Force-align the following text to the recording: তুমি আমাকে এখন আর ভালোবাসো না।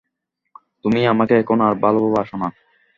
তুমি 0.85 1.01
আমাকে 1.05 1.33
এখন 1.35 1.57
আর 1.61 1.73
ভালোবাসো 1.83 2.35
না। 2.37 2.47